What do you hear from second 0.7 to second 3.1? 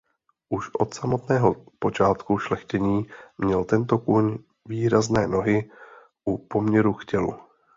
od samotného počátku šlechtění